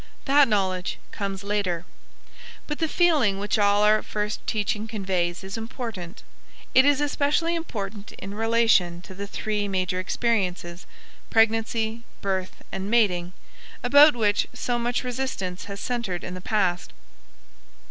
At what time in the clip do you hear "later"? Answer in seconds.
1.43-1.85